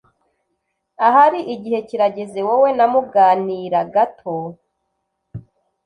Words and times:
Ahari 1.07 1.39
igihe 1.53 1.79
kirageze 1.87 2.39
wowe 2.47 2.69
na 2.77 2.85
muganira 2.93 3.79
gato. 3.93 4.35